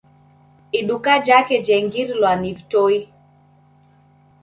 [0.71, 3.09] Iduka jake jengirilwa ni vitoi